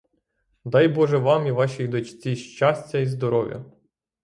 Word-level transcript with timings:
Дай 0.65 0.87
боже 0.87 1.17
вам 1.17 1.47
і 1.47 1.51
вашій 1.51 1.87
дочці 1.87 2.35
щастя 2.35 2.97
й 2.97 3.05
здоров'я. 3.05 3.65